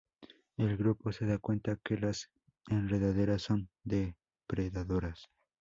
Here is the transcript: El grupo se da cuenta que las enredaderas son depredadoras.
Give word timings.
El 0.57 0.77
grupo 0.77 1.11
se 1.11 1.27
da 1.27 1.37
cuenta 1.37 1.77
que 1.85 1.95
las 1.95 2.31
enredaderas 2.67 3.43
son 3.43 3.69
depredadoras. 3.83 5.29